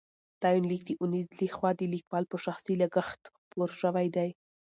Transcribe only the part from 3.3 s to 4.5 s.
خپور شوی دی.